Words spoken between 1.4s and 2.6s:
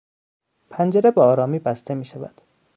بسته میشود.